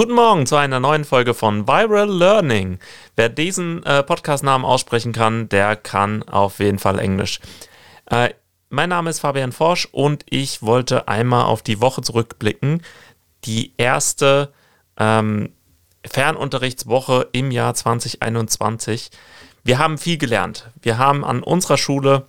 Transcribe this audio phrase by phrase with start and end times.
[0.00, 2.78] Guten Morgen zu einer neuen Folge von Viral Learning.
[3.16, 7.38] Wer diesen äh, Podcast-Namen aussprechen kann, der kann auf jeden Fall Englisch.
[8.06, 8.30] Äh,
[8.70, 12.80] mein Name ist Fabian Forsch und ich wollte einmal auf die Woche zurückblicken.
[13.44, 14.54] Die erste
[14.96, 15.52] ähm,
[16.06, 19.10] Fernunterrichtswoche im Jahr 2021.
[19.64, 20.70] Wir haben viel gelernt.
[20.80, 22.26] Wir haben an unserer Schule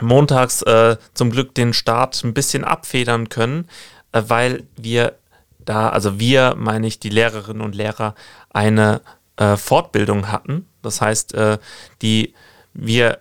[0.00, 3.68] montags äh, zum Glück den Start ein bisschen abfedern können,
[4.12, 5.18] äh, weil wir
[5.64, 8.14] da, also wir, meine ich, die Lehrerinnen und Lehrer,
[8.50, 9.00] eine
[9.36, 10.66] äh, Fortbildung hatten.
[10.82, 11.58] Das heißt, äh,
[12.02, 12.34] die
[12.72, 13.20] wir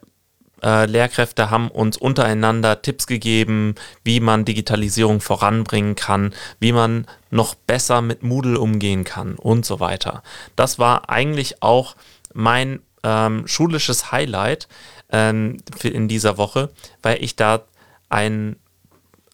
[0.63, 7.55] äh, Lehrkräfte haben uns untereinander Tipps gegeben, wie man Digitalisierung voranbringen kann, wie man noch
[7.55, 10.23] besser mit Moodle umgehen kann und so weiter.
[10.55, 11.95] Das war eigentlich auch
[12.33, 14.67] mein ähm, schulisches Highlight
[15.11, 16.69] ähm, in dieser Woche,
[17.01, 17.63] weil ich da
[18.09, 18.55] ein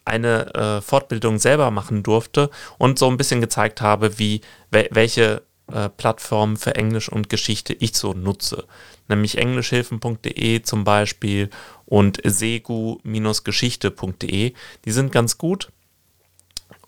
[0.10, 5.42] eine äh, Fortbildung selber machen durfte und so ein bisschen gezeigt habe, wie wel welche
[5.72, 8.66] äh, Plattformen für Englisch und Geschichte ich so nutze.
[9.08, 11.50] Nämlich englischhilfen.de zum Beispiel
[11.86, 14.54] und segu-geschichte.de.
[14.86, 15.72] Die sind ganz gut,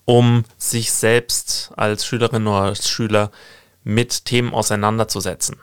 [0.04, 3.30] um sich selbst als Schülerin oder als Schüler
[3.84, 5.56] mit Themen auseinanderzusetzen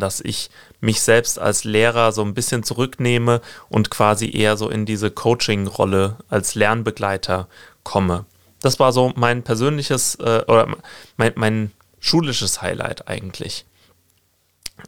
[0.00, 0.50] dass ich
[0.80, 6.16] mich selbst als Lehrer so ein bisschen zurücknehme und quasi eher so in diese Coaching-Rolle
[6.28, 7.48] als Lernbegleiter
[7.82, 8.24] komme.
[8.60, 10.68] Das war so mein persönliches äh, oder
[11.16, 13.66] mein, mein schulisches Highlight eigentlich.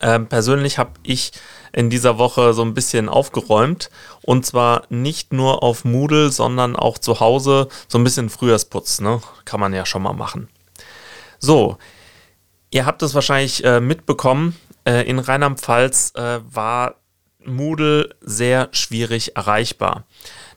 [0.01, 1.33] Ähm, persönlich habe ich
[1.73, 3.91] in dieser Woche so ein bisschen aufgeräumt
[4.23, 9.21] und zwar nicht nur auf Moodle, sondern auch zu Hause so ein bisschen Frühjahrsputz, ne?
[9.45, 10.49] Kann man ja schon mal machen.
[11.39, 11.79] So,
[12.71, 16.97] ihr habt es wahrscheinlich äh, mitbekommen, äh, in Rheinland-Pfalz äh, war
[17.45, 20.05] Moodle sehr schwierig erreichbar.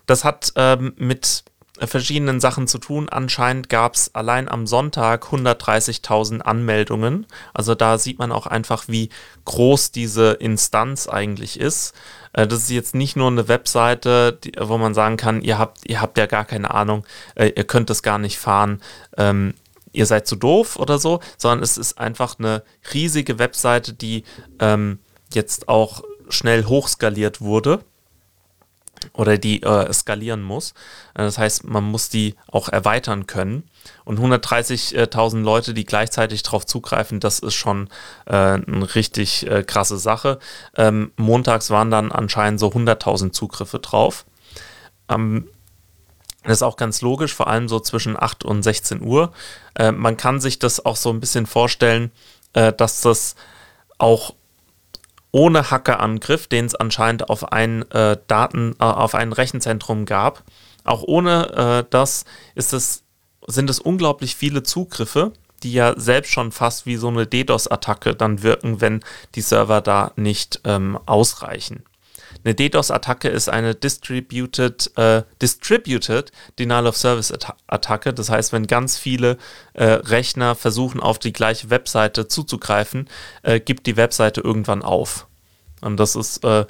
[0.05, 1.43] Das hat ähm, mit
[1.81, 3.07] verschiedenen Sachen zu tun.
[3.09, 7.25] Anscheinend gab es allein am Sonntag 130.000 Anmeldungen.
[7.53, 9.09] Also da sieht man auch einfach, wie
[9.45, 11.93] groß diese Instanz eigentlich ist.
[12.33, 16.01] Äh, das ist jetzt nicht nur eine Webseite, wo man sagen kann, ihr habt, ihr
[16.01, 17.05] habt ja gar keine Ahnung,
[17.35, 18.81] äh, ihr könnt das gar nicht fahren.
[19.17, 19.53] Ähm,
[19.91, 22.63] ihr seid zu doof oder so, sondern es ist einfach eine
[22.93, 24.23] riesige Webseite, die
[24.59, 24.99] ähm,
[25.33, 27.79] jetzt auch schnell hochskaliert wurde
[29.13, 30.71] oder die äh, skalieren muss.
[31.13, 33.63] Äh, das heißt, man muss die auch erweitern können.
[34.05, 37.89] Und 130.000 Leute, die gleichzeitig darauf zugreifen, das ist schon
[38.25, 40.39] äh, eine richtig äh, krasse Sache.
[40.75, 44.25] Ähm, montags waren dann anscheinend so 100.000 Zugriffe drauf.
[45.09, 45.47] Ähm,
[46.43, 49.33] das ist auch ganz logisch, vor allem so zwischen 8 und 16 Uhr.
[49.75, 52.11] Äh, man kann sich das auch so ein bisschen vorstellen,
[52.53, 53.35] äh, dass das
[53.97, 54.33] auch
[55.31, 60.43] ohne Hackerangriff, den es anscheinend auf ein äh, Daten, äh, auf ein Rechenzentrum gab,
[60.83, 63.03] auch ohne äh, das ist es,
[63.47, 68.43] sind es unglaublich viele Zugriffe, die ja selbst schon fast wie so eine DDoS-Attacke dann
[68.43, 69.01] wirken, wenn
[69.35, 71.83] die Server da nicht ähm, ausreichen.
[72.43, 77.33] Eine DDoS-Attacke ist eine Distributed, äh, Distributed Denial of Service
[77.67, 78.13] Attacke.
[78.13, 79.37] Das heißt, wenn ganz viele
[79.73, 83.09] äh, Rechner versuchen, auf die gleiche Webseite zuzugreifen,
[83.43, 85.27] äh, gibt die Webseite irgendwann auf.
[85.81, 86.65] Und das ist äh,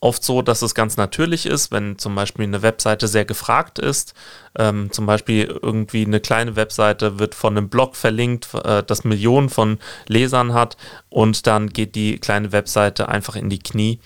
[0.00, 4.14] oft so, dass es ganz natürlich ist, wenn zum Beispiel eine Webseite sehr gefragt ist.
[4.56, 9.48] Ähm, zum Beispiel irgendwie eine kleine Webseite wird von einem Blog verlinkt, äh, das Millionen
[9.48, 10.76] von Lesern hat
[11.08, 13.98] und dann geht die kleine Webseite einfach in die Knie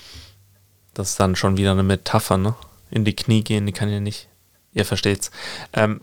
[0.94, 2.54] das ist dann schon wieder eine Metapher, ne?
[2.91, 4.28] In die Knie gehen, die kann ja nicht.
[4.75, 5.30] Ihr versteht's.
[5.72, 6.03] Ähm,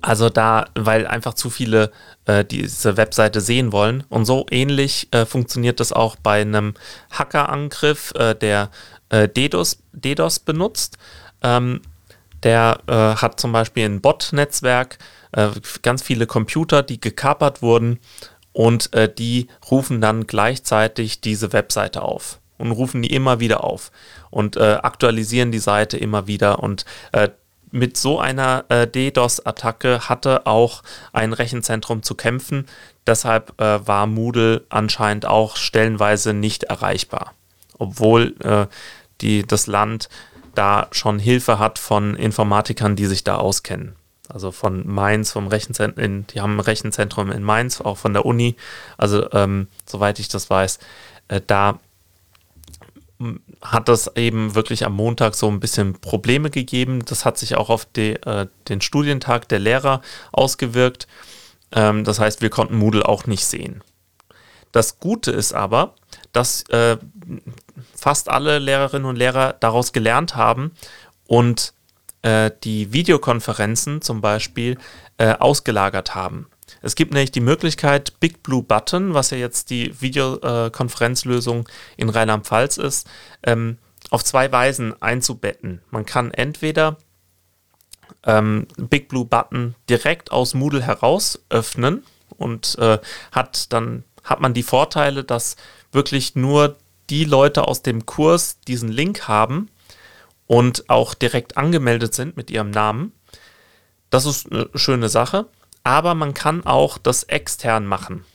[0.00, 1.92] also da, weil einfach zu viele
[2.26, 4.04] äh, diese Webseite sehen wollen.
[4.08, 6.74] Und so ähnlich äh, funktioniert das auch bei einem
[7.10, 8.70] Hackerangriff, äh, der
[9.08, 10.98] äh, DDoS, DDoS benutzt.
[11.42, 11.80] Ähm,
[12.42, 14.98] der äh, hat zum Beispiel ein Bot-Netzwerk,
[15.32, 15.48] äh,
[15.82, 17.98] ganz viele Computer, die gekapert wurden
[18.52, 23.90] und die rufen dann gleichzeitig diese Webseite auf und rufen die immer wieder auf
[24.30, 27.28] und äh, aktualisieren die Seite immer wieder und äh,
[27.70, 30.82] mit so einer äh, DDoS-Attacke hatte auch
[31.12, 32.66] ein Rechenzentrum zu kämpfen.
[33.06, 37.34] Deshalb äh, war Moodle anscheinend auch stellenweise nicht erreichbar,
[37.78, 38.66] obwohl äh,
[39.20, 40.08] die, das Land
[40.54, 43.94] da schon Hilfe hat von Informatikern, die sich da auskennen.
[44.28, 48.56] Also von Mainz, vom Rechenzentrum, die haben ein Rechenzentrum in Mainz, auch von der Uni.
[48.98, 50.78] Also ähm, soweit ich das weiß,
[51.28, 51.78] äh, da
[53.62, 57.04] hat das eben wirklich am Montag so ein bisschen Probleme gegeben.
[57.04, 61.08] Das hat sich auch auf die, äh, den Studientag der Lehrer ausgewirkt.
[61.72, 63.82] Ähm, das heißt, wir konnten Moodle auch nicht sehen.
[64.72, 65.94] Das Gute ist aber,
[66.32, 66.98] dass äh,
[67.94, 70.72] fast alle Lehrerinnen und Lehrer daraus gelernt haben
[71.26, 71.72] und
[72.22, 74.78] äh, die Videokonferenzen zum Beispiel
[75.16, 76.48] äh, ausgelagert haben.
[76.82, 82.76] Es gibt nämlich die Möglichkeit, Big Blue Button, was ja jetzt die Videokonferenzlösung in Rheinland-Pfalz
[82.76, 83.06] ist,
[83.42, 83.78] ähm,
[84.10, 85.82] auf zwei Weisen einzubetten.
[85.90, 86.96] Man kann entweder
[88.24, 92.04] ähm, Big Blue Button direkt aus Moodle heraus öffnen
[92.36, 92.98] und äh,
[93.32, 95.56] hat dann hat man die Vorteile, dass
[95.90, 96.76] wirklich nur
[97.10, 99.70] die Leute aus dem Kurs diesen Link haben
[100.46, 103.12] und auch direkt angemeldet sind mit ihrem Namen.
[104.10, 105.46] Das ist eine schöne Sache,
[105.88, 108.26] aber man kann auch das extern machen.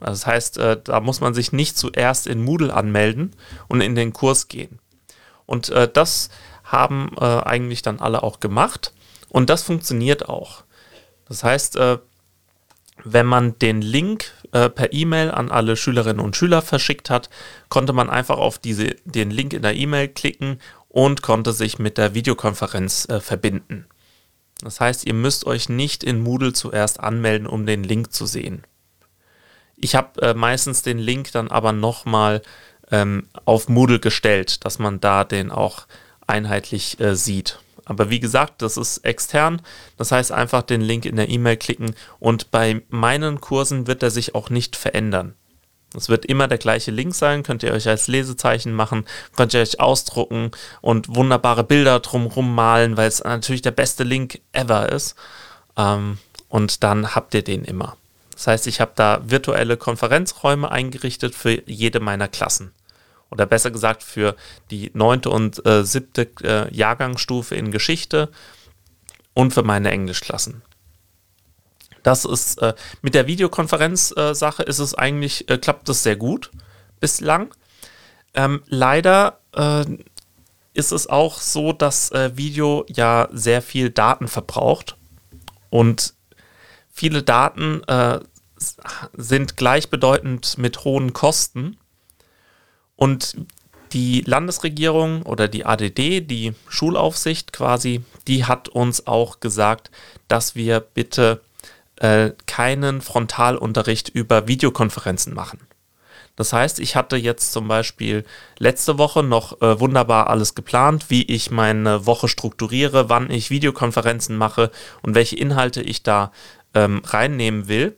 [0.00, 3.36] Das heißt, äh, da muss man sich nicht zuerst in Moodle anmelden
[3.68, 4.78] und in den Kurs gehen.
[5.44, 6.30] Und äh, das
[6.64, 8.94] haben äh, eigentlich dann alle auch gemacht.
[9.28, 10.64] Und das funktioniert auch.
[11.28, 11.76] Das heißt,
[13.04, 17.28] wenn man den Link per E-Mail an alle Schülerinnen und Schüler verschickt hat,
[17.68, 21.98] konnte man einfach auf diese, den Link in der E-Mail klicken und konnte sich mit
[21.98, 23.86] der Videokonferenz verbinden.
[24.60, 28.64] Das heißt, ihr müsst euch nicht in Moodle zuerst anmelden, um den Link zu sehen.
[29.76, 32.42] Ich habe äh, meistens den Link dann aber nochmal
[32.90, 35.86] ähm, auf Moodle gestellt, dass man da den auch
[36.26, 37.60] einheitlich äh, sieht.
[37.84, 39.62] Aber wie gesagt, das ist extern.
[39.96, 44.10] Das heißt, einfach den Link in der E-Mail klicken und bei meinen Kursen wird er
[44.10, 45.34] sich auch nicht verändern.
[45.96, 49.04] Es wird immer der gleiche Link sein, könnt ihr euch als Lesezeichen machen,
[49.36, 50.50] könnt ihr euch ausdrucken
[50.80, 55.16] und wunderbare Bilder drumherum malen, weil es natürlich der beste Link ever ist.
[55.76, 57.96] Ähm, und dann habt ihr den immer.
[58.32, 62.72] Das heißt, ich habe da virtuelle Konferenzräume eingerichtet für jede meiner Klassen
[63.30, 64.36] oder besser gesagt für
[64.70, 68.30] die neunte und äh, siebte äh, Jahrgangsstufe in Geschichte
[69.34, 70.62] und für meine Englischklassen.
[72.06, 76.52] Das ist äh, mit der Videokonferenz-Sache ist es eigentlich, äh, klappt das sehr gut
[77.00, 77.52] bislang.
[78.32, 79.84] Ähm, leider äh,
[80.72, 84.96] ist es auch so, dass äh, Video ja sehr viel Daten verbraucht
[85.68, 86.14] und
[86.92, 87.82] viele Daten
[89.12, 91.76] sind gleichbedeutend mit hohen Kosten
[92.94, 93.36] und
[93.92, 99.90] die Landesregierung oder die ADD, die Schulaufsicht quasi, die hat uns auch gesagt,
[100.28, 101.42] dass wir bitte
[101.96, 105.60] äh, keinen Frontalunterricht über Videokonferenzen machen.
[106.36, 108.24] Das heißt, ich hatte jetzt zum Beispiel
[108.58, 114.36] letzte Woche noch äh, wunderbar alles geplant, wie ich meine Woche strukturiere, wann ich Videokonferenzen
[114.36, 114.70] mache
[115.02, 116.32] und welche Inhalte ich da
[116.74, 117.96] ähm, reinnehmen will.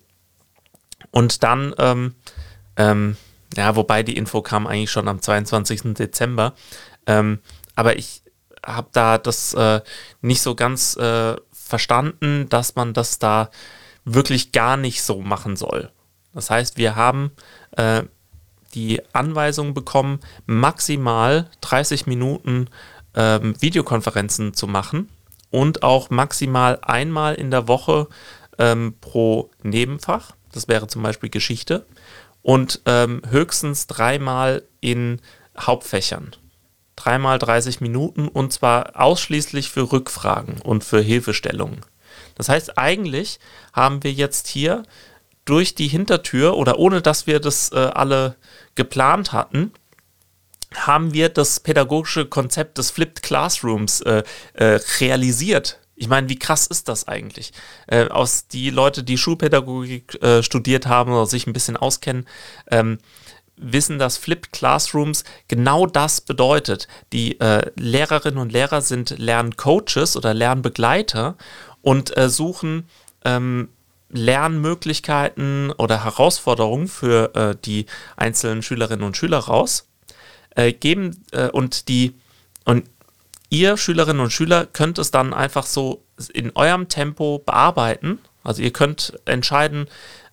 [1.11, 2.15] Und dann ähm,
[2.77, 3.17] ähm,
[3.57, 5.95] ja, wobei die Info kam eigentlich schon am 22.
[5.95, 6.55] Dezember.
[7.07, 7.41] Ähm,
[7.75, 8.23] aber ich
[8.65, 9.81] habe da das äh,
[10.21, 13.51] nicht so ganz äh, verstanden, dass man das da
[14.15, 15.91] wirklich gar nicht so machen soll.
[16.35, 17.33] Das heißt, wir haben
[17.73, 18.03] äh,
[18.75, 22.69] die Anweisung bekommen, maximal 30 Minuten
[23.15, 25.09] ähm, Videokonferenzen zu machen
[25.51, 28.09] und auch maximal einmal in der Woche
[28.59, 30.33] ähm, pro Nebenfach.
[30.53, 31.87] Das wäre zum Beispiel Geschichte
[32.43, 35.21] und ähm, höchstens dreimal in
[35.59, 36.37] Hauptfächern.
[36.97, 41.81] Dreimal 30 Minuten und zwar ausschließlich für Rückfragen und für Hilfestellungen.
[42.39, 43.39] Das heißt, eigentlich
[43.73, 44.85] haben wir jetzt hier
[45.45, 48.37] durch die Hintertür oder ohne dass wir das äh, alle
[48.75, 49.73] geplant hatten,
[50.75, 54.23] haben wir das pädagogische Konzept des Flipped Classrooms äh,
[54.55, 55.79] äh, realisiert.
[55.97, 57.53] Ich meine, wie krass ist das eigentlich?
[57.87, 62.27] Äh, aus die Leute, die Schulpädagogik äh, studiert haben oder sich ein bisschen auskennen,
[62.71, 62.99] ähm,
[63.57, 66.87] wissen, dass Flipped Classrooms genau das bedeutet.
[67.13, 71.37] Die äh, Lehrerinnen und Lehrer sind Lerncoaches oder Lernbegleiter
[71.89, 72.87] und äh, suchen
[73.25, 73.71] ähm,
[74.11, 79.89] Lernmöglichkeiten oder Herausforderungen für äh, die einzelnen Schülerinnen und Schüler raus,
[80.51, 82.15] äh, geben und die
[82.67, 82.85] und
[83.49, 86.05] ihr Schülerinnen und Schüler könnt es dann einfach so
[86.35, 88.19] in eurem Tempo bearbeiten.
[88.45, 89.87] Also ihr könnt entscheiden,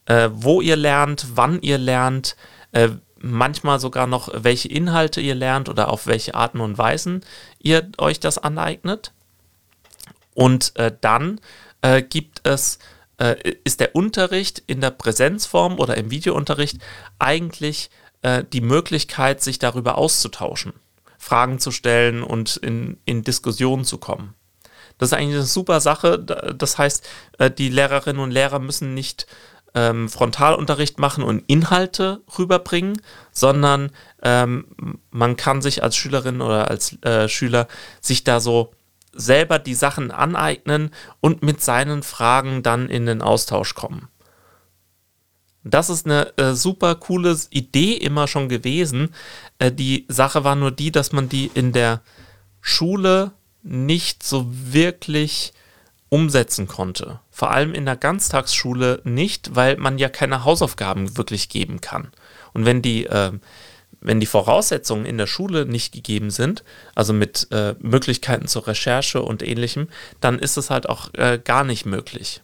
[0.08, 2.36] äh, wo ihr lernt, wann ihr lernt,
[2.74, 7.22] äh, manchmal sogar noch, welche Inhalte ihr lernt oder auf welche Arten und Weisen
[7.60, 9.14] ihr euch das aneignet.
[10.36, 11.42] Und äh, dann
[11.82, 12.78] äh, gibt es,
[13.18, 16.78] äh, ist der Unterricht in der Präsenzform oder im Videounterricht
[17.18, 17.90] eigentlich
[18.22, 20.74] äh, die Möglichkeit, sich darüber auszutauschen.
[21.18, 24.36] Fragen zu stellen und in, in Diskussionen zu kommen.
[24.98, 26.20] Das ist eigentlich eine super Sache.
[26.20, 27.08] Das heißt,
[27.40, 29.26] äh, die Lehrerinnen und Lehrer müssen nicht
[29.74, 33.02] ähm, Frontalunterricht machen und Inhalte rüberbringen,
[33.32, 37.68] sondern ähm, man kann sich als Schülerin oder als äh, Schüler
[38.02, 38.72] sich da so
[39.16, 40.92] selber die Sachen aneignen
[41.22, 44.08] und mit seinen Fragen dann in den Austausch kommen.
[45.64, 49.10] Das ist eine äh, super coole Idee immer schon gewesen.
[49.58, 52.02] Äh, die Sache war nur die, dass man die in der
[52.62, 53.32] Schule
[53.64, 55.54] nicht so wirklich
[56.10, 57.20] umsetzen konnte.
[57.32, 62.12] Vor allem in der Ganztagsschule nicht, weil man ja keine Hausaufgaben wirklich geben kann.
[62.54, 63.32] Und wenn die, äh,
[64.02, 69.22] wenn die Voraussetzungen in der Schule nicht gegeben sind, also mit äh, Möglichkeiten zur Recherche
[69.22, 69.88] und ähnlichem,
[70.22, 72.42] dann ist es halt auch äh, gar nicht möglich.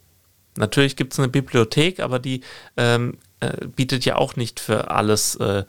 [0.56, 2.42] Natürlich gibt es eine Bibliothek, aber die
[2.76, 5.64] ähm, äh, bietet ja auch nicht für alles äh,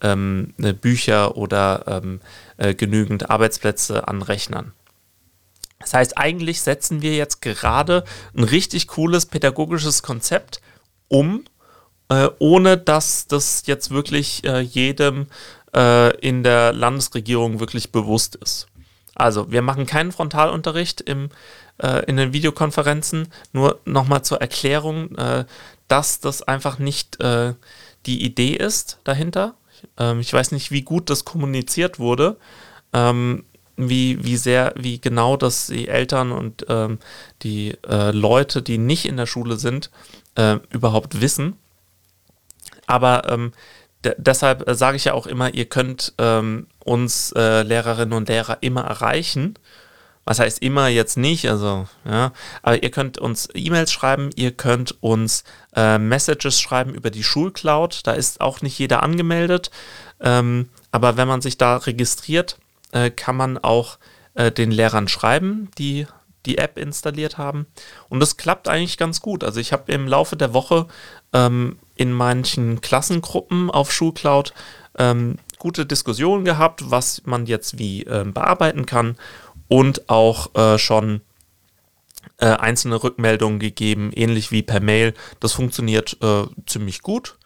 [0.00, 2.20] ähm, ne, Bücher oder ähm,
[2.56, 4.72] äh, genügend Arbeitsplätze an Rechnern.
[5.80, 8.04] Das heißt, eigentlich setzen wir jetzt gerade
[8.36, 10.60] ein richtig cooles pädagogisches Konzept
[11.08, 11.44] um,
[12.08, 15.26] äh, ohne dass das jetzt wirklich äh, jedem
[15.74, 18.66] äh, in der Landesregierung wirklich bewusst ist.
[19.14, 21.30] Also, wir machen keinen Frontalunterricht im,
[21.78, 25.44] äh, in den Videokonferenzen, nur nochmal zur Erklärung, äh,
[25.88, 27.54] dass das einfach nicht äh,
[28.06, 29.54] die Idee ist dahinter.
[29.98, 32.36] Ähm, ich weiß nicht, wie gut das kommuniziert wurde.
[32.92, 33.44] Ähm,
[33.76, 36.98] wie, wie sehr, wie genau das die Eltern und ähm,
[37.42, 39.90] die äh, Leute, die nicht in der Schule sind,
[40.70, 41.56] überhaupt wissen.
[42.88, 43.52] Aber ähm,
[44.16, 48.58] deshalb äh, sage ich ja auch immer, ihr könnt ähm, uns äh, Lehrerinnen und Lehrer
[48.60, 49.54] immer erreichen.
[50.24, 55.02] Was heißt immer jetzt nicht, also ja, aber ihr könnt uns E-Mails schreiben, ihr könnt
[55.02, 55.42] uns
[55.74, 58.06] äh, Messages schreiben über die Schulcloud.
[58.06, 59.70] Da ist auch nicht jeder angemeldet,
[60.20, 62.58] ähm, aber wenn man sich da registriert,
[62.92, 63.98] äh, kann man auch
[64.34, 66.06] äh, den Lehrern schreiben, die
[66.44, 67.66] die App installiert haben.
[68.10, 69.44] Und das klappt eigentlich ganz gut.
[69.44, 70.88] Also ich habe im Laufe der Woche
[71.32, 74.54] ähm, in manchen Klassengruppen auf Schulcloud
[74.96, 79.16] ähm, gute Diskussionen gehabt, was man jetzt wie äh, bearbeiten kann
[79.66, 81.20] und auch äh, schon
[82.38, 85.12] äh, einzelne Rückmeldungen gegeben, ähnlich wie per Mail.
[85.40, 87.36] Das funktioniert äh, ziemlich gut.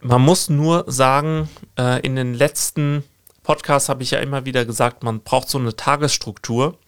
[0.00, 3.04] Man muss nur sagen, äh, in den letzten
[3.42, 6.78] Podcast habe ich ja immer wieder gesagt, man braucht so eine Tagesstruktur.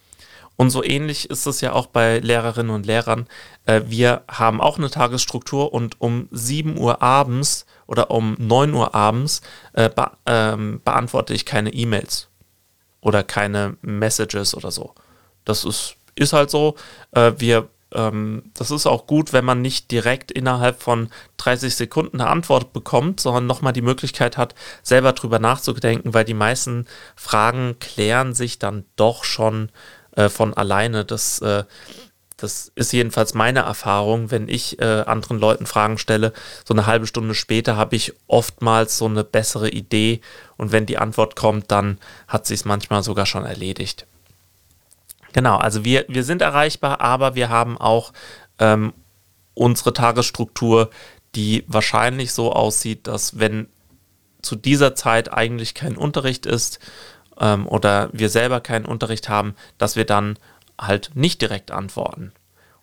[0.60, 3.26] Und so ähnlich ist es ja auch bei Lehrerinnen und Lehrern.
[3.64, 8.94] Äh, wir haben auch eine Tagesstruktur und um 7 Uhr abends oder um 9 Uhr
[8.94, 9.40] abends
[9.72, 12.28] äh, be ähm, beantworte ich keine E-Mails
[13.00, 14.94] oder keine Messages oder so.
[15.46, 16.74] Das ist, ist halt so.
[17.12, 22.20] Äh, wir ähm, das ist auch gut, wenn man nicht direkt innerhalb von 30 Sekunden
[22.20, 26.86] eine Antwort bekommt, sondern nochmal die Möglichkeit hat, selber drüber nachzudenken, weil die meisten
[27.16, 29.70] Fragen klären sich dann doch schon
[30.16, 31.04] äh, von alleine.
[31.04, 31.64] Das, äh,
[32.36, 36.32] das ist jedenfalls meine Erfahrung, wenn ich äh, anderen Leuten Fragen stelle.
[36.64, 40.20] So eine halbe Stunde später habe ich oftmals so eine bessere Idee
[40.56, 41.98] und wenn die Antwort kommt, dann
[42.28, 44.06] hat sich es manchmal sogar schon erledigt.
[45.32, 48.12] Genau, also wir, wir sind erreichbar, aber wir haben auch
[48.58, 48.92] ähm,
[49.54, 50.90] unsere Tagesstruktur,
[51.34, 53.68] die wahrscheinlich so aussieht, dass wenn
[54.42, 56.80] zu dieser Zeit eigentlich kein Unterricht ist
[57.40, 60.38] ähm, oder wir selber keinen Unterricht haben, dass wir dann
[60.80, 62.32] halt nicht direkt antworten.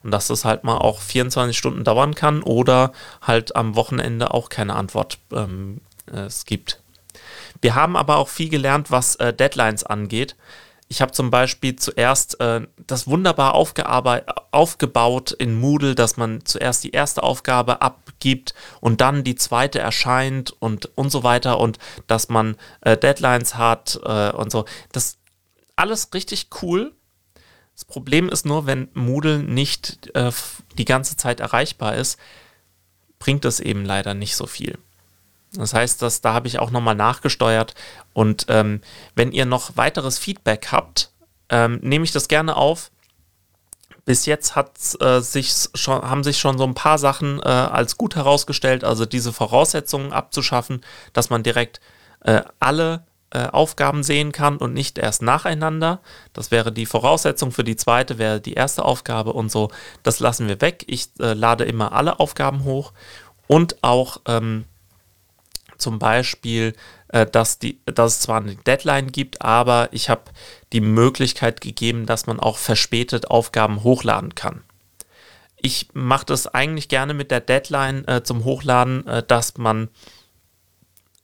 [0.03, 4.49] Und dass das halt mal auch 24 Stunden dauern kann oder halt am Wochenende auch
[4.49, 6.81] keine Antwort ähm, es gibt.
[7.61, 10.35] Wir haben aber auch viel gelernt, was äh, Deadlines angeht.
[10.89, 16.91] Ich habe zum Beispiel zuerst äh, das wunderbar aufgebaut in Moodle, dass man zuerst die
[16.91, 21.77] erste Aufgabe abgibt und dann die zweite erscheint und, und so weiter und
[22.08, 24.65] dass man äh, Deadlines hat äh, und so.
[24.94, 25.17] Das
[25.75, 26.94] alles richtig cool.
[27.75, 30.32] Das Problem ist nur, wenn Moodle nicht äh,
[30.77, 32.17] die ganze Zeit erreichbar ist,
[33.20, 34.77] bringt es eben leider nicht so viel.
[35.57, 37.73] Das heißt, dass, da habe ich auch nochmal nachgesteuert.
[38.13, 38.81] Und ähm,
[39.15, 41.11] wenn ihr noch weiteres Feedback habt,
[41.49, 42.91] ähm, nehme ich das gerne auf.
[44.05, 44.71] Bis jetzt hat,
[45.01, 49.05] äh, sich schon, haben sich schon so ein paar Sachen äh, als gut herausgestellt, also
[49.05, 51.81] diese Voraussetzungen abzuschaffen, dass man direkt
[52.21, 55.99] äh, alle äh, Aufgaben sehen kann und nicht erst nacheinander.
[56.31, 59.69] Das wäre die Voraussetzung für die zweite, wäre die erste Aufgabe und so.
[60.03, 60.85] Das lassen wir weg.
[60.87, 62.93] Ich äh, lade immer alle Aufgaben hoch
[63.47, 64.63] und auch ähm,
[65.77, 66.74] zum Beispiel,
[67.10, 70.24] äh, dass, die, dass es zwar eine Deadline gibt, aber ich habe
[70.74, 74.63] die Möglichkeit gegeben, dass man auch verspätet Aufgaben hochladen kann.
[75.55, 79.89] Ich mache das eigentlich gerne mit der Deadline äh, zum Hochladen, äh, dass man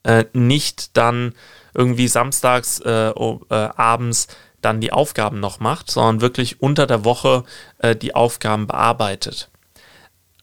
[0.04, 1.34] äh, nicht dann
[1.74, 4.28] irgendwie samstags äh, äh, abends
[4.62, 7.44] dann die Aufgaben noch macht, sondern wirklich unter der Woche
[8.02, 9.50] die Aufgaben bearbeitet.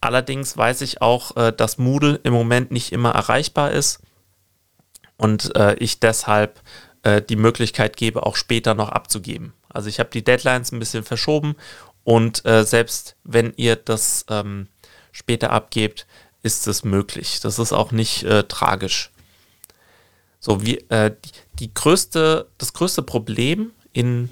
[0.00, 4.00] Allerdings weiß ich auch, äh, dass Moodle im Moment nicht immer erreichbar ist
[5.16, 6.62] und äh, ich deshalb
[7.02, 9.52] äh, die Möglichkeit gebe, auch später noch abzugeben.
[9.68, 11.54] Also ich habe die Deadlines ein bisschen verschoben
[12.02, 14.68] und äh, selbst wenn ihr das ähm,
[15.12, 16.06] später abgebt,
[16.42, 17.40] ist es möglich.
[17.40, 19.10] Das ist auch nicht äh, tragisch.
[20.38, 24.30] So wie äh, die, die größte, das größte Problem in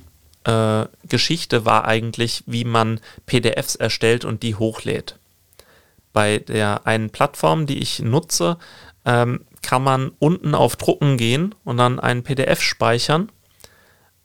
[1.06, 5.17] Geschichte war eigentlich, wie man PDFs erstellt und die hochlädt.
[6.12, 8.58] Bei der einen Plattform, die ich nutze,
[9.04, 13.30] ähm, kann man unten auf Drucken gehen und dann ein PDF speichern.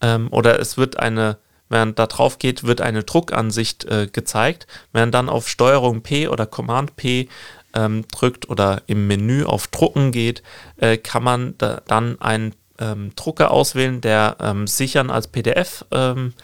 [0.00, 1.38] Ähm, oder es wird eine,
[1.68, 4.66] während da drauf geht, wird eine Druckansicht äh, gezeigt.
[4.92, 7.28] Während dann auf Steuerung P oder Command P
[7.74, 10.42] ähm, drückt oder im Menü auf Drucken geht,
[10.76, 16.34] äh, kann man da, dann einen ähm, Drucker auswählen, der ähm, sichern als PDF ähm,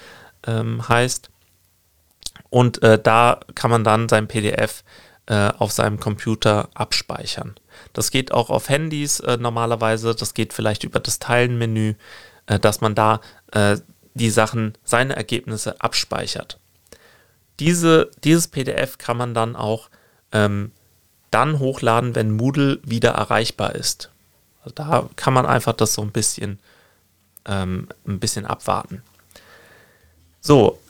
[0.47, 1.31] heißt.
[2.49, 4.83] Und äh, da kann man dann sein PDF
[5.31, 7.55] äh, auf seinem Computer abspeichern.
[7.93, 11.95] Das geht auch auf Handys äh, normalerweise, das geht vielleicht über das Teilen-Menü,
[12.47, 13.21] äh, dass man da
[13.53, 13.77] äh,
[14.15, 16.59] die Sachen, seine Ergebnisse abspeichert.
[17.61, 19.89] Diese, dieses PDF kann man dann auch
[20.33, 20.73] ähm,
[21.31, 24.11] dann hochladen, wenn Moodle wieder erreichbar ist.
[24.65, 26.59] Also da kann man einfach das so ein bisschen,
[27.45, 29.05] ähm, ein bisschen abwarten.
[30.41, 30.81] So,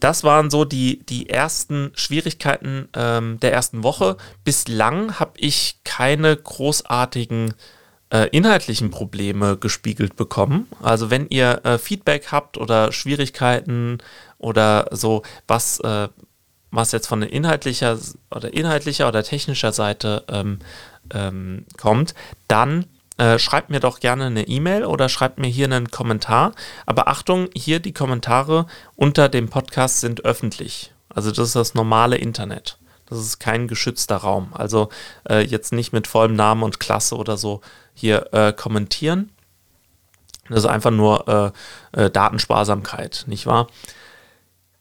[0.00, 4.16] das waren so die, die ersten Schwierigkeiten ähm, der ersten Woche.
[4.44, 7.54] Bislang habe ich keine großartigen
[8.10, 10.66] äh, inhaltlichen Probleme gespiegelt bekommen.
[10.82, 13.98] Also wenn ihr äh, Feedback habt oder Schwierigkeiten
[14.38, 16.08] oder so, was, äh,
[16.70, 17.98] was jetzt von inhaltlicher
[18.30, 20.58] oder inhaltlicher oder technischer Seite ähm,
[21.12, 22.14] ähm, kommt,
[22.48, 22.86] dann
[23.20, 26.52] äh, schreibt mir doch gerne eine E-Mail oder schreibt mir hier einen Kommentar.
[26.86, 30.94] Aber Achtung, hier die Kommentare unter dem Podcast sind öffentlich.
[31.10, 32.78] Also das ist das normale Internet.
[33.04, 34.54] Das ist kein geschützter Raum.
[34.54, 34.88] Also
[35.28, 37.60] äh, jetzt nicht mit vollem Namen und Klasse oder so
[37.92, 39.30] hier äh, kommentieren.
[40.48, 41.54] Das ist einfach nur
[41.94, 43.66] äh, äh, Datensparsamkeit, nicht wahr?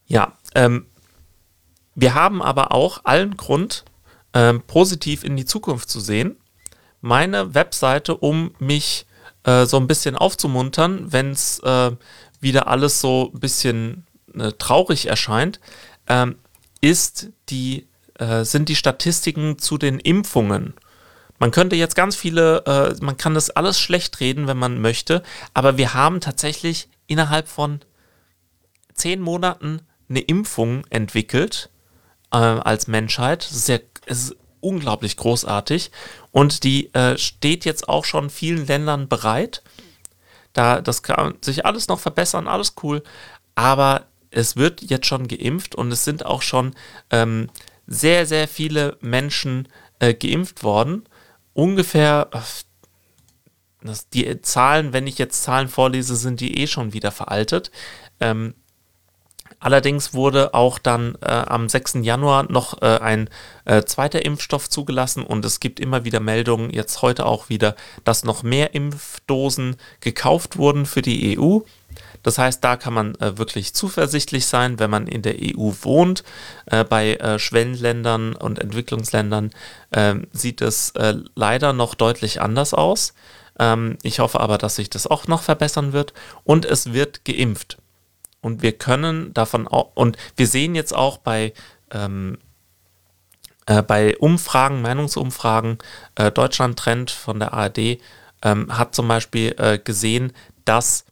[0.08, 0.86] Ja, ähm,
[1.94, 3.84] wir haben aber auch allen Grund,
[4.34, 6.38] ähm, positiv in die Zukunft zu sehen
[7.02, 9.06] meine Webseite, um mich
[9.44, 11.92] äh, so ein bisschen aufzumuntern, wenn es äh,
[12.40, 14.06] wieder alles so ein bisschen
[14.38, 15.60] äh, traurig erscheint,
[16.08, 16.38] ähm,
[16.82, 20.74] ist die, äh, sind die Statistiken zu den Impfungen.
[21.40, 25.24] Man könnte jetzt ganz viele, äh, man kann das alles schlecht reden, wenn man möchte,
[25.54, 27.80] aber wir haben tatsächlich innerhalb von
[28.94, 31.70] zehn Monaten eine Impfung entwickelt
[32.32, 33.46] äh, als Menschheit.
[33.50, 35.92] Das ist ja, ist unglaublich großartig
[36.32, 39.64] und die äh, steht jetzt auch schon vielen Ländern bereit.
[40.54, 43.04] Da, das kann sich alles noch verbessern, alles cool,
[43.56, 46.76] aber es wird jetzt schon geimpft und es sind auch schon
[47.10, 47.50] ähm,
[47.88, 49.68] sehr, sehr viele Menschen
[50.00, 51.08] äh, geimpft worden.
[51.54, 52.30] Ungefähr,
[53.82, 57.72] das, die Zahlen, wenn ich jetzt Zahlen vorlese, sind die eh schon wieder veraltet.
[58.20, 58.54] Ähm,
[59.60, 61.96] Allerdings wurde auch dann äh, am 6.
[62.02, 63.30] Januar noch äh, ein
[63.66, 68.24] äh, zweiter Impfstoff zugelassen und es gibt immer wieder Meldungen, jetzt heute auch wieder, dass
[68.24, 71.60] noch mehr Impfdosen gekauft wurden für die EU.
[72.24, 76.24] Das heißt, da kann man äh, wirklich zuversichtlich sein, wenn man in der EU wohnt.
[76.66, 79.52] Äh, bei äh, Schwellenländern und Entwicklungsländern
[79.92, 80.94] ähm, sieht es
[81.36, 83.14] leider noch deutlich anders aus.
[83.60, 86.14] Ähm, ich hoffe aber, dass sich das auch noch verbessern wird.
[86.44, 87.78] Und es wird geimpft.
[88.42, 91.54] Und wir können davon auch, und wir sehen jetzt auch bei,
[91.92, 92.38] ähm,
[93.66, 95.78] äh, bei Umfragen, Meinungsumfragen,
[96.16, 98.00] äh, Deutschland Trend von der ARD
[98.42, 100.34] ähm, hat zum Beispiel äh, gesehen,
[100.66, 101.06] dass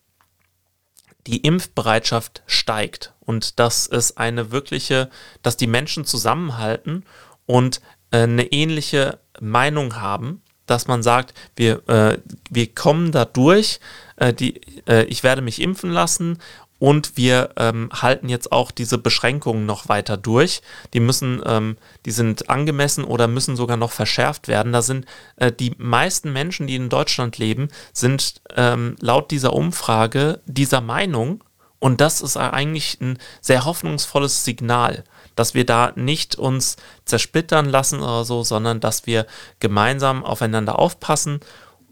[1.25, 5.09] die Impfbereitschaft steigt und dass es eine wirkliche,
[5.41, 7.03] dass die Menschen zusammenhalten
[7.45, 13.79] und äh, eine ähnliche Meinung haben, dass man sagt, wir, äh, wir kommen da durch,
[14.17, 16.39] äh, die, äh, ich werde mich impfen lassen
[16.79, 20.61] und wir ähm, halten jetzt auch diese Beschränkungen noch weiter durch.
[20.93, 24.73] Die müssen, ähm, die sind angemessen oder müssen sogar noch verschärft werden.
[24.73, 25.05] Da sind
[25.37, 31.43] äh, die meisten Menschen, die in Deutschland leben, sind ähm, laut dieser Umfrage dieser Meinung.
[31.79, 35.03] Und das ist eigentlich ein sehr hoffnungsvolles Signal,
[35.35, 39.25] dass wir da nicht uns zersplittern lassen oder so, sondern dass wir
[39.59, 41.39] gemeinsam aufeinander aufpassen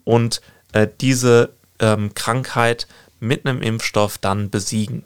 [0.04, 0.42] und
[0.74, 2.88] äh, diese ähm, Krankheit
[3.20, 5.04] mit einem Impfstoff dann besiegen.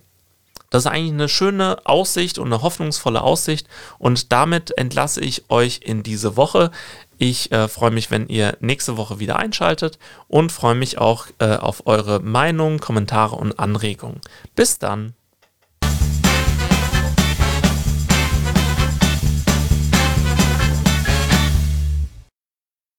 [0.70, 3.68] Das ist eigentlich eine schöne Aussicht und eine hoffnungsvolle Aussicht
[3.98, 6.72] und damit entlasse ich euch in diese Woche.
[7.18, 11.56] Ich äh, freue mich, wenn ihr nächste Woche wieder einschaltet und freue mich auch äh,
[11.56, 14.22] auf eure Meinungen, Kommentare und Anregungen.
[14.56, 15.16] Bis dann.